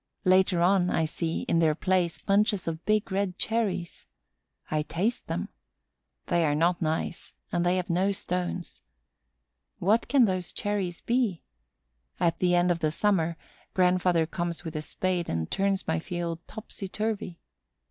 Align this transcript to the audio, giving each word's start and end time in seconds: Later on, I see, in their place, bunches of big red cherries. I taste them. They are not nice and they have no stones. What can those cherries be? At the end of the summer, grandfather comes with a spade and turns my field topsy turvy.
Later 0.25 0.61
on, 0.63 0.89
I 0.89 1.05
see, 1.05 1.41
in 1.43 1.59
their 1.59 1.75
place, 1.75 2.19
bunches 2.23 2.67
of 2.67 2.83
big 2.87 3.11
red 3.11 3.37
cherries. 3.37 4.07
I 4.71 4.81
taste 4.81 5.27
them. 5.27 5.49
They 6.25 6.43
are 6.43 6.55
not 6.55 6.81
nice 6.81 7.35
and 7.51 7.63
they 7.63 7.75
have 7.77 7.87
no 7.87 8.11
stones. 8.11 8.81
What 9.77 10.07
can 10.07 10.25
those 10.25 10.53
cherries 10.53 11.01
be? 11.01 11.43
At 12.19 12.39
the 12.39 12.55
end 12.55 12.71
of 12.71 12.79
the 12.79 12.89
summer, 12.89 13.37
grandfather 13.75 14.25
comes 14.25 14.63
with 14.63 14.75
a 14.75 14.81
spade 14.81 15.29
and 15.29 15.51
turns 15.51 15.85
my 15.87 15.99
field 15.99 16.39
topsy 16.47 16.87
turvy. 16.87 17.39